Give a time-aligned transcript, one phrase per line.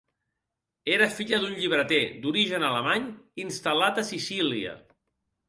[0.93, 3.07] Era filla d'un llibreter d'origen alemany,
[3.45, 4.75] instal·lat a Sicília.